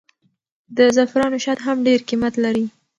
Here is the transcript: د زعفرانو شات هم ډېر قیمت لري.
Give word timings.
د 0.77 0.77
زعفرانو 0.95 1.37
شات 1.45 1.59
هم 1.65 1.77
ډېر 1.87 1.99
قیمت 2.09 2.33
لري. 2.43 2.65